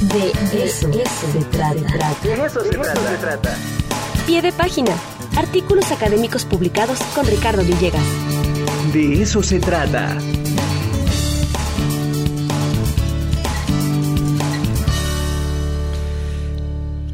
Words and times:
De 0.00 0.30
eso, 0.64 0.92
se 0.92 1.44
trata. 1.50 2.14
De 2.22 2.46
eso 2.46 2.60
se, 2.60 2.70
trata. 3.18 3.56
Pie 4.26 4.40
de 4.40 4.52
página. 4.52 4.92
Artículos 5.36 5.90
académicos 5.90 6.44
publicados 6.44 7.00
con 7.16 7.26
Ricardo 7.26 7.64
Villegas. 7.64 8.04
De 8.92 9.22
eso 9.22 9.42
se 9.42 9.58
trata. 9.58 10.16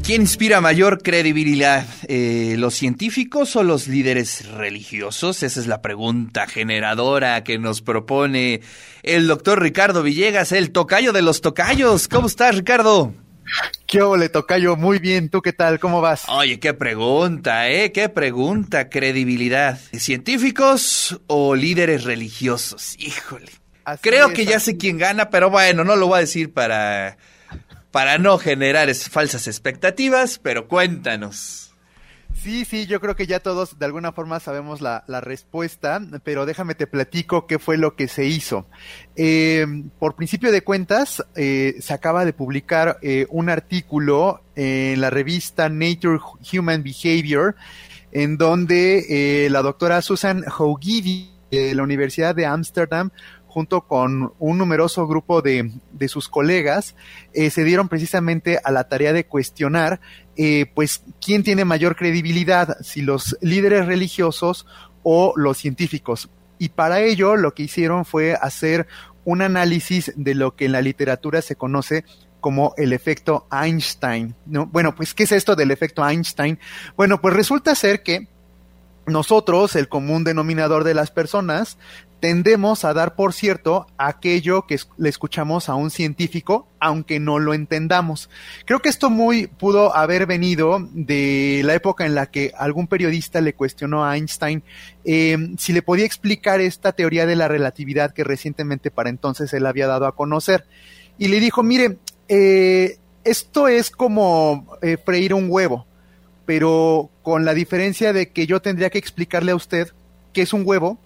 ¿Quién 0.05 0.21
inspira 0.21 0.61
mayor 0.61 1.01
credibilidad? 1.01 1.83
Eh, 2.07 2.57
¿Los 2.59 2.75
científicos 2.75 3.55
o 3.55 3.63
los 3.63 3.87
líderes 3.87 4.47
religiosos? 4.51 5.41
Esa 5.41 5.59
es 5.59 5.65
la 5.65 5.81
pregunta 5.81 6.45
generadora 6.45 7.43
que 7.43 7.57
nos 7.57 7.81
propone 7.81 8.61
el 9.01 9.25
doctor 9.25 9.63
Ricardo 9.63 10.03
Villegas, 10.03 10.51
el 10.51 10.69
tocayo 10.69 11.11
de 11.11 11.23
los 11.23 11.41
tocayos. 11.41 12.07
¿Cómo 12.07 12.27
estás, 12.27 12.55
Ricardo? 12.55 13.15
¿Qué 13.87 14.03
ole, 14.03 14.29
tocayo? 14.29 14.75
Muy 14.75 14.99
bien, 14.99 15.29
¿tú 15.29 15.41
qué 15.41 15.53
tal? 15.53 15.79
¿Cómo 15.79 16.01
vas? 16.01 16.29
Oye, 16.29 16.59
qué 16.59 16.75
pregunta, 16.75 17.67
¿eh? 17.71 17.91
¿Qué 17.91 18.07
pregunta? 18.07 18.89
Credibilidad. 18.89 19.79
¿Científicos 19.91 21.19
o 21.25 21.55
líderes 21.55 22.03
religiosos? 22.03 22.95
Híjole. 22.99 23.49
Creo 24.01 24.33
que 24.33 24.45
ya 24.45 24.59
sé 24.59 24.77
quién 24.77 24.99
gana, 24.99 25.31
pero 25.31 25.49
bueno, 25.49 25.83
no 25.83 25.95
lo 25.95 26.05
voy 26.05 26.17
a 26.17 26.21
decir 26.21 26.53
para 26.53 27.17
para 27.95 28.17
no 28.17 28.37
generar 28.37 28.93
falsas 28.93 29.47
expectativas, 29.47 30.37
pero 30.37 30.67
cuéntanos. 30.67 31.73
Sí, 32.33 32.65
sí, 32.65 32.87
yo 32.87 32.99
creo 32.99 33.15
que 33.15 33.25
ya 33.25 33.39
todos 33.39 33.79
de 33.79 33.85
alguna 33.85 34.11
forma 34.11 34.41
sabemos 34.41 34.81
la, 34.81 35.05
respuesta, 35.21 36.01
pero 36.25 36.45
déjame 36.45 36.75
te 36.75 36.87
platico 36.87 37.47
qué 37.47 37.57
fue 37.57 37.77
lo 37.77 37.95
que 37.95 38.09
se 38.09 38.25
hizo. 38.25 38.67
Eh, 39.15 39.65
por 39.97 40.17
principio 40.17 40.51
de 40.51 40.61
cuentas, 40.61 41.23
eh, 41.37 41.75
se 41.79 41.93
acaba 41.93 42.25
de 42.25 42.33
publicar 42.33 42.99
eh, 43.01 43.27
un 43.29 43.49
artículo 43.49 44.41
en 44.57 44.99
la 44.99 45.09
revista 45.09 45.69
Nature 45.69 46.19
Human 46.51 46.83
Behavior, 46.83 47.55
en 48.11 48.35
donde 48.35 49.47
la 49.49 49.61
doctora 49.61 50.01
Susan 50.01 50.43
Hougidi 50.43 51.31
de 51.49 51.73
la 51.73 51.83
Universidad 51.83 52.35
de 52.35 52.45
Ámsterdam 52.45 53.11
junto 53.55 53.87
con 53.87 54.33
un 54.37 54.57
numeroso 54.57 55.07
grupo 55.07 55.41
de, 55.41 55.71
de 55.93 56.07
sus 56.09 56.27
colegas, 56.27 56.93
eh, 57.31 57.49
se 57.49 57.63
dieron 57.63 57.87
precisamente 57.87 58.59
a 58.61 58.69
la 58.69 58.89
tarea 58.89 59.13
de 59.13 59.27
cuestionar, 59.27 60.01
eh, 60.35 60.65
pues, 60.75 61.03
quién 61.21 61.41
tiene 61.41 61.63
mayor 61.63 61.95
credibilidad, 61.95 62.75
si 62.81 63.01
los 63.01 63.37
líderes 63.39 63.85
religiosos 63.85 64.67
o 65.03 65.31
los 65.37 65.57
científicos. 65.57 66.29
Y 66.59 66.67
para 66.67 66.99
ello 66.99 67.37
lo 67.37 67.53
que 67.53 67.63
hicieron 67.63 68.03
fue 68.03 68.33
hacer 68.33 68.87
un 69.23 69.41
análisis 69.41 70.11
de 70.17 70.35
lo 70.35 70.57
que 70.57 70.65
en 70.65 70.73
la 70.73 70.81
literatura 70.81 71.41
se 71.41 71.55
conoce 71.55 72.03
como 72.41 72.73
el 72.75 72.91
efecto 72.91 73.47
Einstein. 73.53 74.35
¿no? 74.45 74.65
Bueno, 74.65 74.93
pues, 74.95 75.13
¿qué 75.13 75.23
es 75.23 75.31
esto 75.31 75.55
del 75.55 75.71
efecto 75.71 76.05
Einstein? 76.05 76.59
Bueno, 76.97 77.21
pues 77.21 77.33
resulta 77.33 77.73
ser 77.73 78.03
que 78.03 78.27
nosotros, 79.07 79.75
el 79.75 79.87
común 79.87 80.23
denominador 80.23 80.83
de 80.83 80.93
las 80.93 81.11
personas, 81.11 81.77
tendemos 82.19 82.85
a 82.85 82.93
dar 82.93 83.15
por 83.15 83.33
cierto 83.33 83.87
aquello 83.97 84.65
que 84.65 84.79
le 84.97 85.09
escuchamos 85.09 85.69
a 85.69 85.75
un 85.75 85.91
científico, 85.91 86.67
aunque 86.79 87.19
no 87.19 87.39
lo 87.39 87.53
entendamos. 87.53 88.29
Creo 88.65 88.79
que 88.79 88.89
esto 88.89 89.09
muy 89.09 89.47
pudo 89.47 89.95
haber 89.95 90.25
venido 90.25 90.87
de 90.91 91.61
la 91.63 91.75
época 91.75 92.05
en 92.05 92.15
la 92.15 92.27
que 92.27 92.51
algún 92.57 92.87
periodista 92.87 93.41
le 93.41 93.53
cuestionó 93.53 94.05
a 94.05 94.15
Einstein 94.15 94.63
em, 95.03 95.57
si 95.57 95.73
le 95.73 95.81
podía 95.81 96.05
explicar 96.05 96.61
esta 96.61 96.93
teoría 96.93 97.25
de 97.25 97.35
la 97.35 97.47
relatividad 97.47 98.13
que 98.13 98.23
recientemente 98.23 98.91
para 98.91 99.09
entonces 99.09 99.53
él 99.53 99.65
había 99.65 99.87
dado 99.87 100.07
a 100.07 100.15
conocer. 100.15 100.65
Y 101.17 101.27
le 101.27 101.39
dijo, 101.39 101.63
mire, 101.63 101.97
eh, 102.27 102.97
esto 103.23 103.67
es 103.67 103.91
como 103.91 104.77
eh, 104.81 104.97
freír 104.97 105.33
un 105.33 105.47
huevo 105.49 105.85
pero 106.45 107.09
con 107.23 107.43
la 107.43 107.53
diferencia 107.53 108.13
de 108.13 108.29
que 108.29 108.47
yo 108.47 108.61
tendría 108.61 108.89
que 108.89 108.99
explicarle 108.99 109.51
a 109.51 109.55
usted 109.55 109.89
qué 110.33 110.43
es 110.43 110.53
un 110.53 110.63
huevo, 110.65 110.99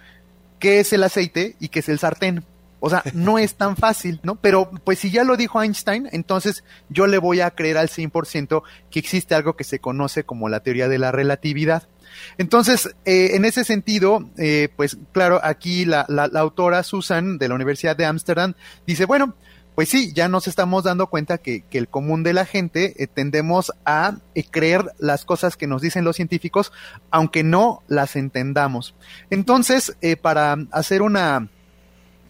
qué 0.59 0.79
es 0.79 0.93
el 0.93 1.03
aceite 1.03 1.55
y 1.59 1.69
qué 1.69 1.79
es 1.79 1.89
el 1.89 1.99
sartén. 1.99 2.43
O 2.79 2.89
sea, 2.89 3.03
no 3.13 3.39
es 3.39 3.55
tan 3.55 3.75
fácil, 3.75 4.19
¿no? 4.23 4.35
Pero 4.35 4.69
pues 4.83 4.99
si 4.99 5.11
ya 5.11 5.23
lo 5.23 5.37
dijo 5.37 5.61
Einstein, 5.61 6.07
entonces 6.11 6.63
yo 6.89 7.07
le 7.07 7.17
voy 7.17 7.41
a 7.41 7.51
creer 7.51 7.77
al 7.77 7.89
100% 7.89 8.63
que 8.89 8.99
existe 8.99 9.35
algo 9.35 9.55
que 9.55 9.63
se 9.63 9.79
conoce 9.79 10.23
como 10.23 10.49
la 10.49 10.61
teoría 10.61 10.87
de 10.87 10.99
la 10.99 11.11
relatividad. 11.11 11.87
Entonces, 12.37 12.95
eh, 13.05 13.31
en 13.33 13.45
ese 13.45 13.63
sentido, 13.63 14.29
eh, 14.37 14.69
pues 14.75 14.97
claro, 15.11 15.39
aquí 15.43 15.85
la, 15.85 16.05
la, 16.09 16.27
la, 16.27 16.39
autora 16.39 16.83
Susan 16.83 17.37
de 17.37 17.47
la 17.47 17.55
Universidad 17.55 17.95
de 17.95 18.05
Ámsterdam 18.05 18.55
dice, 18.87 19.05
bueno, 19.05 19.35
pues 19.75 19.89
sí, 19.89 20.11
ya 20.13 20.27
nos 20.27 20.47
estamos 20.47 20.83
dando 20.83 21.07
cuenta 21.07 21.37
que, 21.37 21.63
el 21.71 21.87
común 21.87 22.23
de 22.23 22.33
la 22.33 22.45
gente 22.45 23.01
eh, 23.01 23.07
tendemos 23.07 23.71
a 23.85 24.17
eh, 24.35 24.43
creer 24.43 24.91
las 24.97 25.23
cosas 25.23 25.55
que 25.55 25.67
nos 25.67 25.81
dicen 25.81 26.03
los 26.03 26.17
científicos, 26.17 26.71
aunque 27.11 27.43
no 27.43 27.81
las 27.87 28.15
entendamos. 28.15 28.93
Entonces, 29.29 29.95
eh, 30.01 30.17
para 30.17 30.57
hacer 30.71 31.01
una 31.01 31.47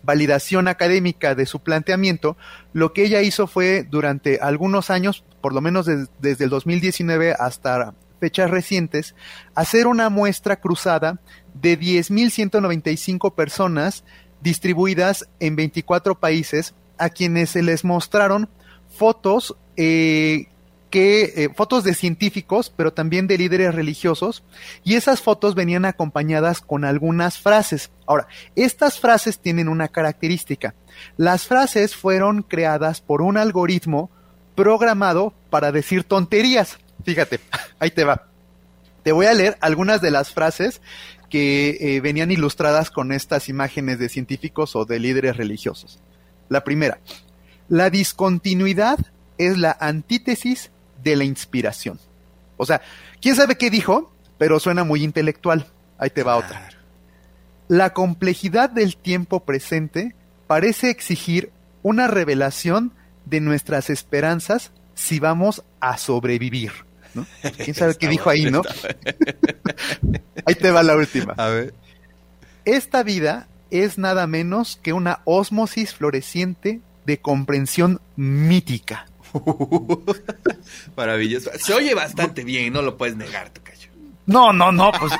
validación 0.03 0.67
académica 0.67 1.35
de 1.35 1.45
su 1.45 1.59
planteamiento, 1.59 2.37
lo 2.73 2.93
que 2.93 3.03
ella 3.03 3.21
hizo 3.21 3.47
fue 3.47 3.83
durante 3.83 4.39
algunos 4.39 4.89
años, 4.89 5.23
por 5.41 5.53
lo 5.53 5.61
menos 5.61 5.87
desde 5.87 6.43
el 6.43 6.49
2019 6.49 7.33
hasta 7.33 7.93
fechas 8.19 8.51
recientes, 8.51 9.15
hacer 9.55 9.87
una 9.87 10.09
muestra 10.09 10.57
cruzada 10.57 11.19
de 11.53 11.79
10.195 11.79 13.33
personas 13.33 14.03
distribuidas 14.41 15.27
en 15.39 15.55
24 15.55 16.19
países 16.19 16.73
a 16.99 17.09
quienes 17.09 17.51
se 17.51 17.63
les 17.63 17.83
mostraron 17.83 18.49
fotos 18.89 19.55
eh, 19.77 20.47
que 20.89 21.33
eh, 21.35 21.49
fotos 21.55 21.83
de 21.83 21.93
científicos, 21.93 22.73
pero 22.75 22.91
también 22.93 23.27
de 23.27 23.37
líderes 23.37 23.75
religiosos, 23.75 24.43
y 24.83 24.95
esas 24.95 25.21
fotos 25.21 25.55
venían 25.55 25.85
acompañadas 25.85 26.61
con 26.61 26.83
algunas 26.83 27.37
frases. 27.37 27.91
Ahora, 28.05 28.27
estas 28.55 28.99
frases 28.99 29.39
tienen 29.39 29.69
una 29.69 29.87
característica. 29.87 30.73
Las 31.17 31.45
frases 31.45 31.95
fueron 31.95 32.41
creadas 32.41 33.01
por 33.01 33.21
un 33.21 33.37
algoritmo 33.37 34.09
programado 34.55 35.33
para 35.49 35.71
decir 35.71 36.03
tonterías. 36.03 36.79
Fíjate, 37.03 37.39
ahí 37.79 37.91
te 37.91 38.03
va. 38.03 38.27
Te 39.03 39.11
voy 39.11 39.27
a 39.27 39.33
leer 39.33 39.57
algunas 39.61 40.01
de 40.01 40.11
las 40.11 40.33
frases 40.33 40.81
que 41.29 41.77
eh, 41.79 42.01
venían 42.01 42.31
ilustradas 42.31 42.89
con 42.89 43.11
estas 43.11 43.47
imágenes 43.47 43.99
de 43.99 44.09
científicos 44.09 44.75
o 44.75 44.85
de 44.85 44.99
líderes 44.99 45.37
religiosos. 45.37 45.99
La 46.49 46.63
primera, 46.63 46.99
la 47.67 47.89
discontinuidad 47.89 48.99
es 49.37 49.57
la 49.57 49.77
antítesis 49.79 50.71
de 51.03 51.15
la 51.15 51.23
inspiración. 51.23 51.99
O 52.57 52.65
sea, 52.65 52.81
quién 53.21 53.35
sabe 53.35 53.55
qué 53.55 53.69
dijo, 53.69 54.11
pero 54.37 54.59
suena 54.59 54.83
muy 54.83 55.03
intelectual. 55.03 55.67
Ahí 55.97 56.09
te 56.09 56.23
va 56.23 56.35
otra. 56.35 56.69
La 57.67 57.93
complejidad 57.93 58.69
del 58.69 58.97
tiempo 58.97 59.45
presente 59.45 60.15
parece 60.47 60.89
exigir 60.89 61.51
una 61.83 62.07
revelación 62.07 62.93
de 63.25 63.41
nuestras 63.41 63.89
esperanzas 63.89 64.71
si 64.95 65.19
vamos 65.19 65.63
a 65.79 65.97
sobrevivir. 65.97 66.71
¿Quién 67.57 67.75
sabe 67.75 67.95
qué 67.95 68.07
dijo 68.07 68.29
ahí, 68.29 68.49
no? 68.49 68.61
ahí 70.45 70.55
te 70.55 70.71
va 70.71 70.83
la 70.83 70.95
última. 70.95 71.33
A 71.37 71.47
ver. 71.47 71.73
Esta 72.65 73.03
vida 73.03 73.47
es 73.71 73.97
nada 73.97 74.27
menos 74.27 74.79
que 74.81 74.93
una 74.93 75.19
ósmosis 75.25 75.93
floreciente 75.93 76.81
de 77.05 77.19
comprensión 77.19 78.01
mítica. 78.15 79.07
Maravilloso. 80.95 81.51
Se 81.59 81.73
oye 81.73 81.93
bastante 81.93 82.43
bien, 82.43 82.73
no 82.73 82.81
lo 82.81 82.97
puedes 82.97 83.15
negar, 83.15 83.49
Tocayo. 83.49 83.89
No, 84.29 84.53
no, 84.53 84.71
no, 84.71 84.91
pues 84.91 85.11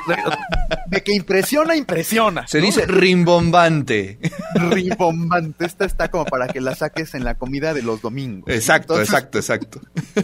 de, 0.86 1.02
que 1.02 1.12
impresiona, 1.12 1.74
impresiona. 1.74 2.46
Se 2.46 2.60
dice 2.60 2.86
rimbombante. 2.86 4.20
Rimbombante. 4.54 5.64
Esta 5.64 5.84
está 5.84 6.12
como 6.12 6.26
para 6.26 6.46
que 6.46 6.60
la 6.60 6.76
saques 6.76 7.16
en 7.16 7.24
la 7.24 7.34
comida 7.34 7.74
de 7.74 7.82
los 7.82 8.02
domingos. 8.02 8.48
Exacto, 8.54 9.00
exacto, 9.00 9.38
exacto. 9.38 9.80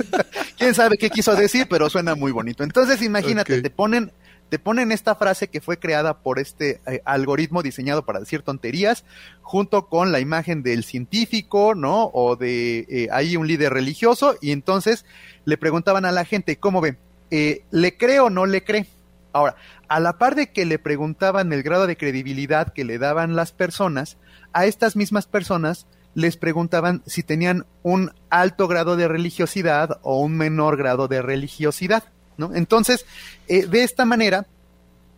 Quién 0.56 0.72
sabe 0.72 0.98
qué 0.98 1.10
quiso 1.10 1.34
decir, 1.34 1.66
pero 1.68 1.90
suena 1.90 2.14
muy 2.14 2.30
bonito. 2.30 2.62
Entonces, 2.62 3.02
imagínate, 3.02 3.60
te 3.60 3.70
ponen 3.70 4.12
te 4.48 4.58
ponen 4.58 4.92
esta 4.92 5.14
frase 5.14 5.48
que 5.48 5.60
fue 5.60 5.78
creada 5.78 6.18
por 6.18 6.38
este 6.38 6.80
eh, 6.86 7.02
algoritmo 7.04 7.62
diseñado 7.62 8.04
para 8.04 8.20
decir 8.20 8.42
tonterías, 8.42 9.04
junto 9.42 9.88
con 9.88 10.12
la 10.12 10.20
imagen 10.20 10.62
del 10.62 10.84
científico, 10.84 11.74
¿no? 11.74 12.10
O 12.12 12.36
de 12.36 12.86
eh, 12.88 13.08
ahí 13.10 13.36
un 13.36 13.46
líder 13.46 13.72
religioso, 13.72 14.36
y 14.40 14.52
entonces 14.52 15.04
le 15.44 15.58
preguntaban 15.58 16.04
a 16.04 16.12
la 16.12 16.24
gente, 16.24 16.56
¿cómo 16.56 16.80
ve? 16.80 16.96
Eh, 17.30 17.64
¿Le 17.70 17.96
cree 17.96 18.20
o 18.20 18.30
no 18.30 18.46
le 18.46 18.62
cree? 18.62 18.86
Ahora, 19.32 19.56
a 19.88 20.00
la 20.00 20.18
par 20.18 20.34
de 20.34 20.50
que 20.52 20.64
le 20.64 20.78
preguntaban 20.78 21.52
el 21.52 21.62
grado 21.62 21.86
de 21.86 21.96
credibilidad 21.96 22.72
que 22.72 22.84
le 22.84 22.98
daban 22.98 23.36
las 23.36 23.52
personas, 23.52 24.16
a 24.52 24.64
estas 24.64 24.96
mismas 24.96 25.26
personas 25.26 25.86
les 26.14 26.38
preguntaban 26.38 27.02
si 27.04 27.22
tenían 27.22 27.66
un 27.82 28.12
alto 28.30 28.68
grado 28.68 28.96
de 28.96 29.06
religiosidad 29.06 30.00
o 30.02 30.20
un 30.20 30.34
menor 30.38 30.78
grado 30.78 31.08
de 31.08 31.20
religiosidad. 31.20 32.04
Entonces, 32.38 33.06
eh, 33.48 33.66
de 33.66 33.82
esta 33.82 34.04
manera, 34.04 34.46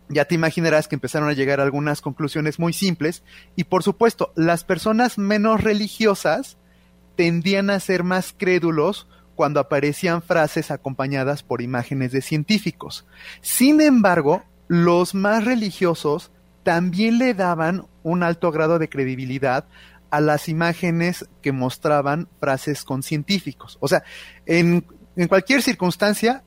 ya 0.09 0.25
te 0.25 0.35
imaginarás 0.35 0.89
que 0.89 0.97
empezaron 0.97 1.29
a 1.29 1.35
llegar 1.35 1.61
a 1.61 1.65
algunas 1.65 2.01
conclusiones 2.01 2.59
muy 2.59 2.73
simples 2.73 3.23
y 3.57 3.65
por 3.65 3.83
supuesto, 3.83 4.33
las 4.37 4.65
personas 4.65 5.19
menos 5.19 5.63
religiosas 5.63 6.57
tendían 7.17 7.69
a 7.71 7.81
ser 7.81 8.05
más 8.05 8.35
crédulos 8.37 9.07
cuando 9.35 9.61
aparecían 9.61 10.23
frases 10.23 10.71
acompañadas 10.71 11.43
por 11.43 11.63
imágenes 11.63 12.13
de 12.13 12.23
científicos. 12.23 13.07
Sin 13.41 13.81
embargo, 13.81 14.45
los 14.67 15.15
más 15.15 15.45
religiosos 15.45 16.31
también 16.63 17.19
le 17.19 17.35
daban 17.35 17.87
un 18.03 18.23
alto 18.23 18.51
grado 18.51 18.79
de 18.79 18.89
credibilidad 18.89 19.67
a 20.11 20.21
las 20.21 20.49
imágenes 20.49 21.27
que 21.43 21.53
mostraban 21.53 22.29
frases 22.41 22.85
con 22.85 23.03
científicos. 23.03 23.79
O 23.81 23.89
sea, 23.89 24.03
en, 24.47 24.85
cualquier 25.29 25.63
circunstancia, 25.63 26.43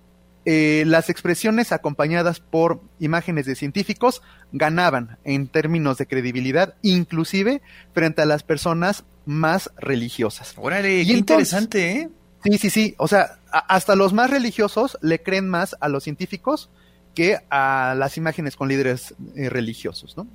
eh, 0.45 0.83
las 0.87 1.09
expresiones 1.09 1.71
acompañadas 1.71 2.39
por 2.39 2.81
imágenes 2.99 3.45
de 3.45 3.55
científicos 3.55 4.21
ganaban 4.51 5.17
en 5.23 5.47
términos 5.47 5.97
de 5.97 6.07
credibilidad, 6.07 6.75
inclusive 6.81 7.61
frente 7.93 8.23
a 8.23 8.25
las 8.25 8.43
personas 8.43 9.03
más 9.25 9.71
religiosas. 9.77 10.55
Órale, 10.57 11.05
qué 11.05 11.13
interesante, 11.13 11.91
¿eh? 11.91 12.09
Sí, 12.43 12.57
sí, 12.57 12.69
sí. 12.71 12.95
O 12.97 13.07
sea, 13.07 13.39
hasta 13.51 13.95
los 13.95 14.13
más 14.13 14.31
religiosos 14.31 14.97
le 15.01 15.21
creen 15.21 15.47
más 15.47 15.75
a 15.79 15.89
los 15.89 16.03
científicos 16.03 16.71
que 17.13 17.39
a 17.49 17.93
las 17.95 18.17
imágenes 18.17 18.55
con 18.55 18.67
líderes 18.67 19.13
eh, 19.35 19.49
religiosos, 19.49 20.17
¿no? 20.17 20.27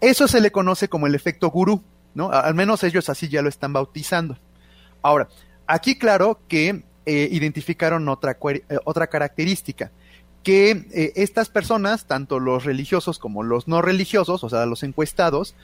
Eso 0.00 0.26
se 0.26 0.40
le 0.40 0.52
conoce 0.52 0.88
como 0.88 1.06
el 1.06 1.14
efecto 1.14 1.50
gurú, 1.50 1.82
¿no? 2.14 2.30
Al 2.30 2.54
menos 2.54 2.82
ellos 2.82 3.08
así 3.08 3.28
ya 3.28 3.42
lo 3.42 3.48
están 3.48 3.72
bautizando. 3.72 4.38
Ahora, 5.02 5.28
aquí 5.66 5.98
claro 5.98 6.40
que 6.48 6.84
eh, 7.10 7.28
identificaron 7.32 8.08
otra, 8.08 8.38
eh, 8.50 8.62
otra 8.84 9.08
característica, 9.08 9.90
que 10.44 11.12
estas 11.16 11.48
personas, 11.50 12.06
tanto 12.06 12.38
los 12.38 12.64
religiosos 12.64 13.18
como 13.18 13.42
los 13.42 13.66
no 13.66 13.82
religiosos, 13.82 14.44
o 14.44 14.48
sea, 14.48 14.64
los 14.64 14.82
encuestados, 14.84 15.54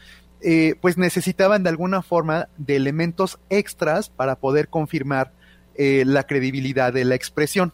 pues 0.82 0.98
necesitaban 0.98 1.62
de 1.62 1.70
alguna 1.70 2.02
forma 2.02 2.48
de 2.58 2.76
elementos 2.76 3.38
extras 3.48 4.10
para 4.10 4.34
poder 4.36 4.68
confirmar 4.68 5.32
la 5.78 6.24
credibilidad 6.24 6.92
de 6.92 7.06
la 7.06 7.14
expresión. 7.14 7.72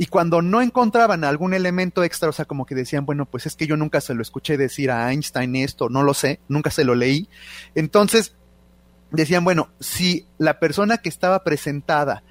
Y 0.00 0.06
cuando 0.06 0.40
no 0.40 0.62
encontraban 0.62 1.24
algún 1.24 1.52
elemento 1.52 2.02
extra, 2.02 2.30
o 2.30 2.32
sea, 2.32 2.46
como 2.46 2.64
que 2.64 2.74
decían, 2.74 3.04
bueno, 3.04 3.26
pues 3.26 3.44
es 3.44 3.54
que 3.54 3.66
yo 3.66 3.76
nunca 3.76 4.00
se 4.00 4.14
lo 4.14 4.22
escuché 4.22 4.56
decir 4.56 4.90
a 4.90 5.12
Einstein 5.12 5.54
esto, 5.56 5.90
no 5.90 6.02
lo 6.02 6.14
sé, 6.14 6.40
nunca 6.48 6.70
se 6.70 6.84
lo 6.84 6.94
leí. 6.94 7.28
Entonces, 7.74 8.34
decían, 9.10 9.44
bueno, 9.44 9.68
si 9.78 10.26
la 10.38 10.58
persona 10.58 10.98
que 10.98 11.10
estaba 11.10 11.44
presentada 11.44 12.22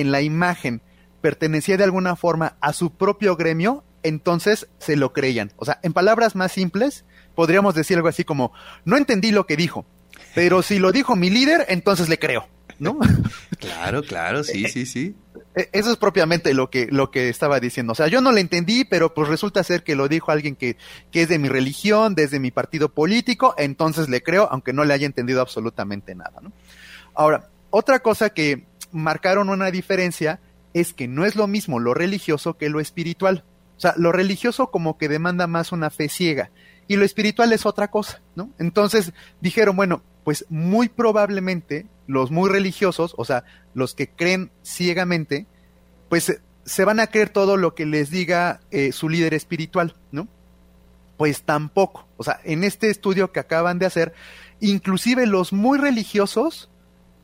en 0.00 0.12
la 0.12 0.20
imagen 0.20 0.82
pertenecía 1.20 1.76
de 1.76 1.84
alguna 1.84 2.16
forma 2.16 2.56
a 2.60 2.72
su 2.72 2.90
propio 2.90 3.36
gremio, 3.36 3.82
entonces 4.02 4.68
se 4.78 4.94
lo 4.94 5.12
creían. 5.12 5.52
O 5.56 5.64
sea, 5.64 5.80
en 5.82 5.92
palabras 5.92 6.36
más 6.36 6.52
simples, 6.52 7.04
podríamos 7.34 7.74
decir 7.74 7.96
algo 7.96 8.08
así 8.08 8.24
como, 8.24 8.52
no 8.84 8.96
entendí 8.96 9.32
lo 9.32 9.46
que 9.46 9.56
dijo, 9.56 9.86
pero 10.34 10.62
si 10.62 10.78
lo 10.78 10.92
dijo 10.92 11.16
mi 11.16 11.30
líder, 11.30 11.64
entonces 11.68 12.08
le 12.08 12.18
creo, 12.18 12.46
¿no? 12.78 12.98
Claro, 13.58 14.02
claro, 14.02 14.44
sí, 14.44 14.66
sí, 14.68 14.84
sí. 14.84 15.14
E, 15.56 15.70
eso 15.72 15.90
es 15.90 15.96
propiamente 15.96 16.52
lo 16.52 16.68
que, 16.68 16.88
lo 16.90 17.10
que 17.10 17.30
estaba 17.30 17.58
diciendo. 17.58 17.92
O 17.92 17.96
sea, 17.96 18.06
yo 18.06 18.20
no 18.20 18.30
lo 18.30 18.38
entendí, 18.38 18.84
pero 18.84 19.14
pues 19.14 19.28
resulta 19.28 19.64
ser 19.64 19.82
que 19.82 19.96
lo 19.96 20.08
dijo 20.08 20.30
alguien 20.30 20.56
que, 20.56 20.76
que 21.10 21.22
es 21.22 21.28
de 21.30 21.38
mi 21.38 21.48
religión, 21.48 22.14
desde 22.14 22.38
mi 22.38 22.50
partido 22.50 22.90
político, 22.90 23.54
entonces 23.56 24.10
le 24.10 24.22
creo, 24.22 24.46
aunque 24.50 24.74
no 24.74 24.84
le 24.84 24.92
haya 24.92 25.06
entendido 25.06 25.40
absolutamente 25.40 26.14
nada, 26.14 26.38
¿no? 26.42 26.52
Ahora, 27.14 27.48
otra 27.70 28.00
cosa 28.00 28.30
que 28.30 28.66
marcaron 28.92 29.48
una 29.48 29.70
diferencia 29.70 30.40
es 30.74 30.92
que 30.92 31.08
no 31.08 31.24
es 31.24 31.36
lo 31.36 31.46
mismo 31.46 31.78
lo 31.78 31.94
religioso 31.94 32.58
que 32.58 32.68
lo 32.68 32.80
espiritual. 32.80 33.44
O 33.76 33.80
sea, 33.80 33.94
lo 33.96 34.12
religioso 34.12 34.70
como 34.70 34.98
que 34.98 35.08
demanda 35.08 35.46
más 35.46 35.72
una 35.72 35.90
fe 35.90 36.08
ciega 36.08 36.50
y 36.88 36.96
lo 36.96 37.04
espiritual 37.04 37.52
es 37.52 37.66
otra 37.66 37.88
cosa, 37.88 38.20
¿no? 38.34 38.50
Entonces 38.58 39.12
dijeron, 39.40 39.76
bueno, 39.76 40.02
pues 40.24 40.46
muy 40.48 40.88
probablemente 40.88 41.86
los 42.06 42.30
muy 42.30 42.50
religiosos, 42.50 43.14
o 43.16 43.24
sea, 43.24 43.44
los 43.74 43.94
que 43.94 44.08
creen 44.08 44.50
ciegamente, 44.62 45.46
pues 46.08 46.40
se 46.64 46.84
van 46.84 47.00
a 47.00 47.08
creer 47.08 47.30
todo 47.30 47.56
lo 47.56 47.74
que 47.74 47.86
les 47.86 48.10
diga 48.10 48.60
eh, 48.70 48.92
su 48.92 49.08
líder 49.08 49.34
espiritual, 49.34 49.94
¿no? 50.12 50.28
Pues 51.16 51.42
tampoco. 51.42 52.06
O 52.16 52.24
sea, 52.24 52.40
en 52.44 52.64
este 52.64 52.90
estudio 52.90 53.32
que 53.32 53.40
acaban 53.40 53.78
de 53.78 53.86
hacer, 53.86 54.14
inclusive 54.60 55.26
los 55.26 55.52
muy 55.52 55.78
religiosos 55.78 56.70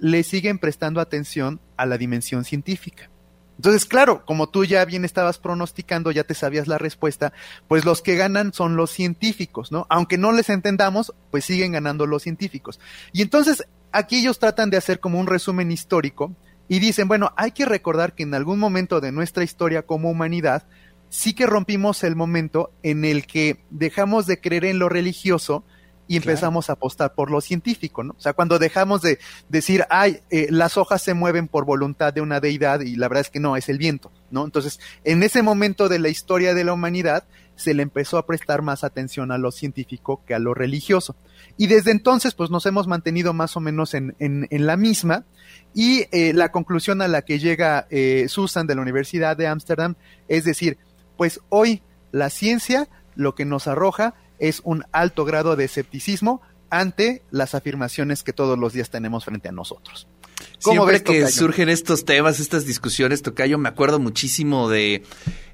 le 0.03 0.25
siguen 0.25 0.59
prestando 0.59 1.01
atención 1.01 1.61
a 1.77 1.87
la 1.87 1.97
dimensión 1.97 2.45
científica. 2.45 3.09
Entonces, 3.57 3.85
claro, 3.85 4.25
como 4.27 4.49
tú 4.49 4.65
ya 4.65 4.85
bien 4.85 5.05
estabas 5.05 5.39
pronosticando, 5.39 6.11
ya 6.11 6.25
te 6.25 6.35
sabías 6.35 6.67
la 6.67 6.77
respuesta, 6.77 7.33
pues 7.69 7.85
los 7.85 8.03
que 8.03 8.17
ganan 8.17 8.53
son 8.53 8.75
los 8.75 8.91
científicos, 8.91 9.71
¿no? 9.71 9.87
Aunque 9.91 10.19
no 10.19 10.33
les 10.33 10.51
entendamos, 10.51 11.15
pues 11.31 11.45
siguen 11.45 11.71
ganando 11.71 12.07
los 12.07 12.25
científicos. 12.25 12.81
Y 13.13 13.23
entonces, 13.23 13.65
aquí 13.93 14.19
ellos 14.19 14.41
tratan 14.41 14.71
de 14.71 14.77
hacer 14.77 14.99
como 14.99 15.21
un 15.21 15.29
resumen 15.29 15.71
histórico 15.71 16.35
y 16.67 16.81
dicen, 16.81 17.07
bueno, 17.07 17.33
hay 17.37 17.53
que 17.53 17.65
recordar 17.65 18.17
que 18.17 18.25
en 18.25 18.35
algún 18.35 18.59
momento 18.59 19.01
de 19.01 19.13
nuestra 19.13 19.45
historia 19.45 19.83
como 19.83 20.11
humanidad, 20.11 20.67
sí 21.11 21.33
que 21.33 21.47
rompimos 21.47 22.03
el 22.03 22.17
momento 22.17 22.73
en 22.83 23.05
el 23.05 23.25
que 23.25 23.63
dejamos 23.71 24.27
de 24.27 24.41
creer 24.41 24.65
en 24.65 24.81
lo 24.81 24.89
religioso 24.89 25.65
y 26.09 26.17
empezamos 26.17 26.69
a 26.69 26.75
apostar 26.75 27.15
por 27.15 27.31
lo 27.31 27.41
científico, 27.41 28.03
¿no? 28.03 28.15
O 28.19 28.21
sea, 28.21 28.33
cuando 28.33 28.59
dejamos 28.59 29.03
de 29.03 29.19
decir, 29.49 29.85
ay, 29.89 30.21
eh, 30.31 30.49
las 30.51 30.77
hojas 30.77 31.03
se 31.03 31.15
mueven 31.15 31.49
por 31.49 31.65
voluntad 31.65 32.13
de 32.13 32.21
una 32.21 32.41
deidad 32.41 32.81
y 32.81 32.97
la 32.97 33.09
verdad 33.09 33.23
es 33.23 33.31
que 33.31 33.41
no, 33.41 33.57
es 33.57 33.69
el 33.69 33.79
viento, 33.79 34.11
¿no? 34.31 34.45
Entonces, 34.45 34.81
en 35.05 35.23
ese 35.23 35.43
momento 35.43 35.89
de 35.89 35.99
la 35.99 36.09
historia 36.09 36.55
de 36.55 36.65
la 36.65 36.73
humanidad, 36.73 37.25
se 37.57 37.75
le 37.75 37.83
empezó 37.83 38.19
a 38.19 38.27
prestar 38.27 38.63
más 38.63 38.83
atención 38.83 39.31
a 39.31 39.39
lo 39.39 39.53
científico 39.53 40.23
que 40.27 40.35
a 40.35 40.39
lo 40.39 40.55
religioso. 40.55 41.15
Y 41.57 41.67
desde 41.67 41.91
entonces, 41.91 42.35
pues 42.35 42.51
nos 42.51 42.67
hemos 42.67 42.87
mantenido 42.87 43.33
más 43.33 43.57
o 43.57 43.61
menos 43.61 43.95
en, 43.95 44.17
en, 44.19 44.67
la 44.67 44.77
misma. 44.77 45.25
Y 45.75 46.07
eh, 46.13 46.33
la 46.35 46.51
conclusión 46.51 47.03
a 47.03 47.09
la 47.09 47.23
que 47.23 47.39
llega 47.39 47.87
eh, 47.91 48.27
Susan 48.29 48.67
de 48.67 48.75
la 48.75 48.83
Universidad 48.83 49.37
de 49.37 49.47
Ámsterdam 49.47 49.95
es 50.29 50.45
decir, 50.45 50.79
pues 51.17 51.41
hoy 51.51 51.83
la 52.11 52.31
ciencia 52.31 52.89
lo 53.15 53.35
que 53.35 53.45
nos 53.45 53.67
arroja 53.67 54.15
es 54.43 54.61
un 54.65 54.85
alto 54.91 55.25
grado 55.25 55.55
de 55.55 55.65
escepticismo 55.65 56.43
ante 56.69 57.23
las 57.31 57.55
afirmaciones 57.55 58.25
que 58.25 58.33
todos 58.33 58.59
los 58.59 58.73
días 58.73 58.91
tenemos 58.91 59.25
frente 59.25 59.49
a 59.49 59.53
nosotros. 59.53 60.09
Siempre 60.59 61.03
que 61.03 61.29
surgen 61.29 61.69
estos 61.69 62.05
temas, 62.05 62.41
estas 62.41 62.67
discusiones, 62.67 63.23
Tocayo, 63.23 63.57
me 63.57 63.69
acuerdo 63.69 64.01
muchísimo 64.01 64.69
de 64.69 65.05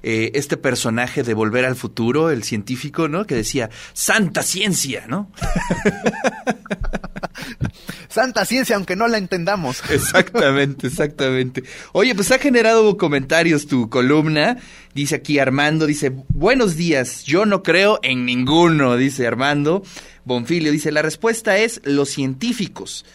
eh, 0.01 0.31
este 0.33 0.57
personaje 0.57 1.21
de 1.21 1.33
Volver 1.35 1.65
al 1.65 1.75
Futuro, 1.75 2.31
el 2.31 2.43
científico, 2.43 3.07
¿no? 3.07 3.25
Que 3.25 3.35
decía, 3.35 3.69
santa 3.93 4.41
ciencia, 4.41 5.05
¿no? 5.07 5.31
santa 8.19 8.45
ciencia, 8.45 8.75
aunque 8.75 8.95
no 8.95 9.07
la 9.07 9.17
entendamos. 9.17 9.81
Exactamente, 9.89 10.87
exactamente. 10.87 11.63
Oye, 11.93 12.15
pues 12.15 12.31
ha 12.31 12.39
generado 12.39 12.97
comentarios 12.97 13.67
tu 13.67 13.89
columna. 13.89 14.57
Dice 14.93 15.15
aquí 15.15 15.39
Armando, 15.39 15.85
dice, 15.85 16.11
buenos 16.29 16.75
días, 16.75 17.23
yo 17.23 17.45
no 17.45 17.63
creo 17.63 17.99
en 18.03 18.25
ninguno, 18.25 18.97
dice 18.97 19.25
Armando. 19.25 19.83
Bonfilio 20.25 20.71
dice, 20.71 20.91
la 20.91 21.01
respuesta 21.01 21.57
es 21.57 21.81
los 21.85 22.09
científicos 22.09 23.05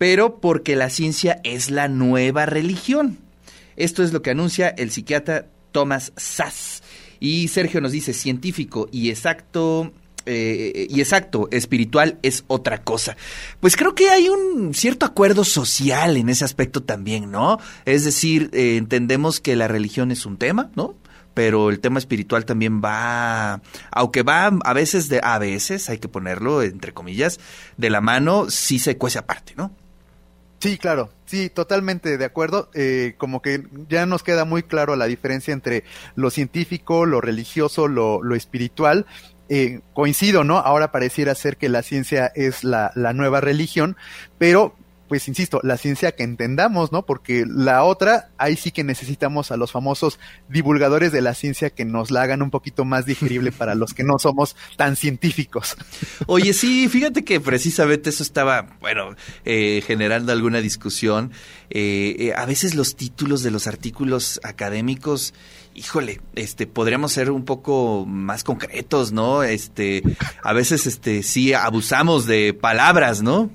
pero 0.00 0.40
porque 0.40 0.76
la 0.76 0.88
ciencia 0.88 1.42
es 1.44 1.70
la 1.70 1.86
nueva 1.86 2.46
religión. 2.46 3.18
Esto 3.76 4.02
es 4.02 4.14
lo 4.14 4.22
que 4.22 4.30
anuncia 4.30 4.70
el 4.70 4.90
psiquiatra 4.90 5.48
Thomas 5.72 6.14
Sass. 6.16 6.82
Y 7.20 7.48
Sergio 7.48 7.82
nos 7.82 7.92
dice, 7.92 8.14
científico 8.14 8.88
y 8.90 9.10
exacto, 9.10 9.92
eh, 10.26 10.86
y 10.88 11.00
exacto, 11.00 11.48
espiritual 11.50 12.18
es 12.22 12.44
otra 12.46 12.82
cosa. 12.82 13.16
Pues 13.60 13.76
creo 13.76 13.94
que 13.94 14.10
hay 14.10 14.28
un 14.28 14.74
cierto 14.74 15.06
acuerdo 15.06 15.44
social 15.44 16.16
en 16.16 16.28
ese 16.28 16.44
aspecto 16.44 16.82
también, 16.82 17.30
¿no? 17.30 17.58
Es 17.84 18.04
decir, 18.04 18.50
eh, 18.52 18.76
entendemos 18.76 19.40
que 19.40 19.56
la 19.56 19.68
religión 19.68 20.10
es 20.10 20.26
un 20.26 20.36
tema, 20.36 20.70
¿no? 20.76 20.94
Pero 21.34 21.70
el 21.70 21.80
tema 21.80 21.98
espiritual 21.98 22.44
también 22.44 22.82
va, 22.82 23.62
aunque 23.92 24.22
va 24.22 24.46
a 24.46 24.72
veces 24.72 25.08
de, 25.08 25.20
a 25.22 25.38
veces, 25.38 25.88
hay 25.88 25.98
que 25.98 26.08
ponerlo 26.08 26.62
entre 26.62 26.92
comillas, 26.92 27.38
de 27.76 27.90
la 27.90 28.00
mano, 28.00 28.50
sí 28.50 28.78
se 28.78 28.96
cuece 28.96 29.18
aparte, 29.18 29.54
¿no? 29.56 29.72
Sí, 30.58 30.76
claro, 30.76 31.08
sí, 31.24 31.48
totalmente 31.48 32.18
de 32.18 32.24
acuerdo. 32.24 32.68
Eh, 32.74 33.14
como 33.16 33.40
que 33.40 33.64
ya 33.88 34.04
nos 34.04 34.22
queda 34.22 34.44
muy 34.44 34.62
claro 34.62 34.94
la 34.94 35.06
diferencia 35.06 35.54
entre 35.54 35.84
lo 36.16 36.28
científico, 36.28 37.06
lo 37.06 37.22
religioso, 37.22 37.88
lo 37.88 38.34
espiritual. 38.34 39.06
Eh, 39.52 39.80
coincido, 39.94 40.44
¿no? 40.44 40.58
Ahora 40.58 40.92
pareciera 40.92 41.34
ser 41.34 41.56
que 41.56 41.68
la 41.68 41.82
ciencia 41.82 42.30
es 42.36 42.62
la, 42.62 42.92
la 42.94 43.12
nueva 43.12 43.40
religión, 43.40 43.96
pero 44.38 44.76
pues 45.10 45.26
insisto, 45.26 45.58
la 45.64 45.76
ciencia 45.76 46.12
que 46.12 46.22
entendamos, 46.22 46.92
¿no? 46.92 47.04
Porque 47.04 47.44
la 47.44 47.82
otra, 47.82 48.30
ahí 48.38 48.54
sí 48.54 48.70
que 48.70 48.84
necesitamos 48.84 49.50
a 49.50 49.56
los 49.56 49.72
famosos 49.72 50.20
divulgadores 50.48 51.10
de 51.10 51.20
la 51.20 51.34
ciencia 51.34 51.70
que 51.70 51.84
nos 51.84 52.12
la 52.12 52.22
hagan 52.22 52.42
un 52.42 52.50
poquito 52.50 52.84
más 52.84 53.06
digerible 53.06 53.50
para 53.50 53.74
los 53.74 53.92
que 53.92 54.04
no 54.04 54.20
somos 54.20 54.54
tan 54.76 54.94
científicos. 54.94 55.76
Oye, 56.28 56.52
sí, 56.52 56.88
fíjate 56.88 57.24
que 57.24 57.40
precisamente 57.40 58.10
eso 58.10 58.22
estaba, 58.22 58.76
bueno, 58.80 59.16
eh, 59.44 59.82
generando 59.84 60.30
alguna 60.30 60.60
discusión. 60.60 61.32
Eh, 61.70 62.14
eh, 62.20 62.32
a 62.36 62.46
veces 62.46 62.76
los 62.76 62.94
títulos 62.94 63.42
de 63.42 63.50
los 63.50 63.66
artículos 63.66 64.38
académicos 64.44 65.34
híjole, 65.72 66.20
este, 66.34 66.66
podríamos 66.66 67.12
ser 67.12 67.30
un 67.30 67.44
poco 67.44 68.04
más 68.06 68.44
concretos, 68.44 69.12
¿no? 69.12 69.44
Este, 69.44 70.02
a 70.42 70.52
veces, 70.52 70.86
este, 70.86 71.22
sí 71.22 71.54
abusamos 71.54 72.26
de 72.26 72.54
palabras, 72.54 73.22
¿no? 73.22 73.50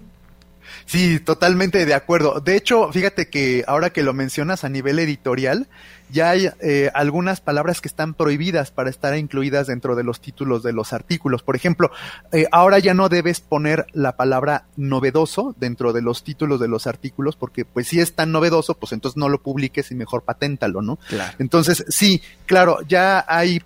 Sí, 0.85 1.19
totalmente 1.19 1.85
de 1.85 1.93
acuerdo. 1.95 2.39
De 2.41 2.55
hecho, 2.55 2.91
fíjate 2.91 3.27
que 3.27 3.63
ahora 3.67 3.89
que 3.89 4.03
lo 4.03 4.13
mencionas 4.13 4.63
a 4.63 4.69
nivel 4.69 4.99
editorial, 4.99 5.67
ya 6.11 6.29
hay 6.29 6.49
eh, 6.61 6.91
algunas 6.93 7.41
palabras 7.41 7.81
que 7.81 7.87
están 7.87 8.13
prohibidas 8.13 8.69
para 8.69 8.91
estar 8.91 9.17
incluidas 9.17 9.65
dentro 9.65 9.95
de 9.95 10.03
los 10.03 10.21
títulos 10.21 10.61
de 10.61 10.73
los 10.73 10.93
artículos. 10.93 11.41
Por 11.41 11.55
ejemplo, 11.55 11.89
eh, 12.31 12.45
ahora 12.51 12.77
ya 12.77 12.93
no 12.93 13.09
debes 13.09 13.41
poner 13.41 13.87
la 13.93 14.15
palabra 14.15 14.65
novedoso 14.77 15.55
dentro 15.59 15.91
de 15.91 16.03
los 16.03 16.23
títulos 16.23 16.59
de 16.59 16.67
los 16.67 16.85
artículos, 16.85 17.35
porque 17.35 17.65
pues 17.65 17.87
si 17.87 17.99
es 17.99 18.13
tan 18.13 18.31
novedoso, 18.31 18.75
pues 18.75 18.91
entonces 18.91 19.17
no 19.17 19.27
lo 19.27 19.41
publiques 19.41 19.89
y 19.89 19.95
mejor 19.95 20.21
paténtalo, 20.21 20.83
¿no? 20.83 20.97
Claro. 21.09 21.33
Entonces, 21.39 21.83
sí, 21.89 22.21
claro, 22.45 22.79
ya 22.87 23.25
hay 23.27 23.63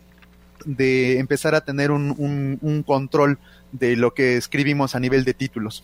de 0.63 1.19
empezar 1.19 1.53
a 1.53 1.61
tener 1.61 1.91
un, 1.91 2.15
un, 2.17 2.59
un 2.61 2.83
control 2.83 3.39
de 3.73 3.97
lo 3.97 4.13
que 4.13 4.38
escribimos 4.38 4.95
a 4.95 4.99
nivel 5.01 5.25
de 5.25 5.33
títulos. 5.33 5.83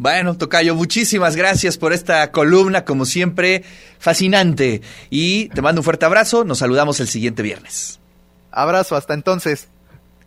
Bueno, 0.00 0.34
Tocayo, 0.34 0.74
muchísimas 0.74 1.36
gracias 1.36 1.76
por 1.76 1.92
esta 1.92 2.32
columna, 2.32 2.86
como 2.86 3.04
siempre, 3.04 3.64
fascinante. 3.98 4.80
Y 5.10 5.50
te 5.50 5.60
mando 5.60 5.82
un 5.82 5.84
fuerte 5.84 6.06
abrazo, 6.06 6.42
nos 6.42 6.60
saludamos 6.60 7.00
el 7.00 7.06
siguiente 7.06 7.42
viernes. 7.42 8.00
Abrazo, 8.50 8.96
hasta 8.96 9.12
entonces. 9.12 9.68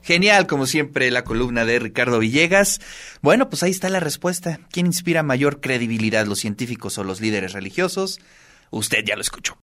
Genial, 0.04 0.46
como 0.46 0.68
siempre, 0.68 1.10
la 1.10 1.24
columna 1.24 1.66
de 1.66 1.80
Ricardo 1.80 2.20
Villegas. 2.20 2.82
Bueno, 3.24 3.50
pues 3.50 3.64
ahí 3.64 3.72
está 3.72 3.90
la 3.90 4.00
respuesta. 4.00 4.60
¿Quién 4.72 4.86
inspira 4.86 5.24
mayor 5.24 5.60
credibilidad, 5.60 6.28
los 6.28 6.38
científicos 6.38 7.00
o 7.00 7.04
los 7.04 7.20
líderes 7.20 7.54
religiosos? 7.54 8.20
Usted 8.70 9.04
ya 9.04 9.16
lo 9.16 9.22
escuchó. 9.24 9.52